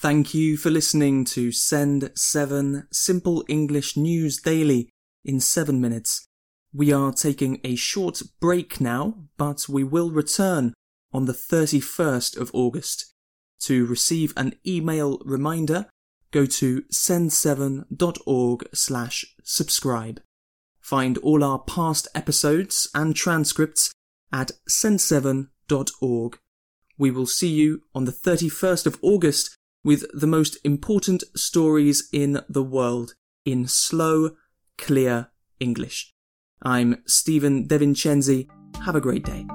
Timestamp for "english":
3.48-3.96, 35.60-36.12